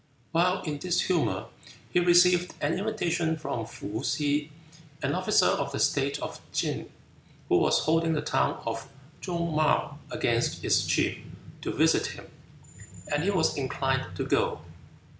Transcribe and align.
While 0.31 0.63
in 0.63 0.79
this 0.79 1.01
humor 1.01 1.45
he 1.93 1.99
received 1.99 2.55
an 2.59 2.73
invitation 2.73 3.37
from 3.37 3.65
Pih 3.67 3.93
Hih, 4.17 4.49
an 5.03 5.13
officer 5.13 5.45
of 5.45 5.71
the 5.71 5.79
state 5.79 6.17
of 6.23 6.41
Tsin 6.51 6.89
who 7.49 7.57
was 7.59 7.81
holding 7.81 8.13
the 8.13 8.23
town 8.23 8.59
of 8.65 8.89
Chung 9.21 9.55
mow 9.55 9.99
against 10.09 10.63
his 10.63 10.87
chief, 10.87 11.19
to 11.61 11.71
visit 11.71 12.07
him, 12.07 12.25
and 13.11 13.21
he 13.23 13.29
was 13.29 13.55
inclined 13.55 14.15
to 14.15 14.25
go. 14.25 14.61